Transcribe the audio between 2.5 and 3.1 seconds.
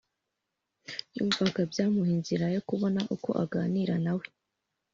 yo kubona